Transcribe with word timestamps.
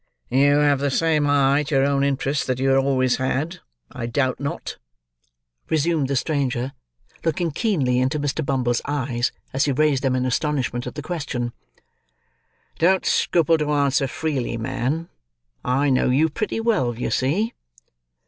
"You 0.31 0.55
have 0.57 0.79
the 0.79 0.89
same 0.89 1.27
eye 1.29 1.61
to 1.67 1.75
your 1.75 1.85
own 1.85 2.03
interest, 2.03 2.47
that 2.47 2.57
you 2.57 2.75
always 2.75 3.17
had, 3.17 3.59
I 3.91 4.07
doubt 4.07 4.39
not?" 4.39 4.77
resumed 5.69 6.07
the 6.07 6.15
stranger, 6.15 6.73
looking 7.23 7.51
keenly 7.51 7.99
into 7.99 8.19
Mr. 8.19 8.43
Bumble's 8.43 8.81
eyes, 8.85 9.31
as 9.53 9.65
he 9.65 9.71
raised 9.71 10.01
them 10.01 10.15
in 10.15 10.25
astonishment 10.25 10.87
at 10.87 10.95
the 10.95 11.03
question. 11.03 11.53
"Don't 12.79 13.05
scruple 13.05 13.59
to 13.59 13.71
answer 13.73 14.07
freely, 14.07 14.57
man. 14.57 15.07
I 15.63 15.91
know 15.91 16.09
you 16.09 16.29
pretty 16.29 16.59
well, 16.59 16.97
you 16.97 17.11
see." 17.11 17.53